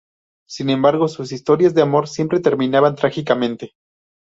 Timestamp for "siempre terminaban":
2.07-2.95